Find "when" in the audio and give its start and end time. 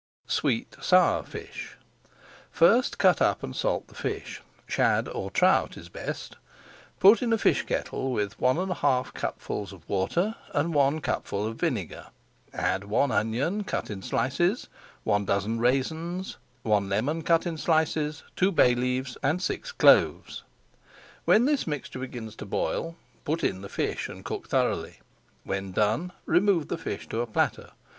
21.25-21.45, 25.43-25.71